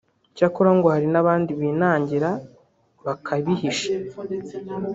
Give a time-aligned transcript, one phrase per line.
[0.35, 2.29] cyakora ngo hari n’abandi binangira
[3.05, 3.89] bakabihisha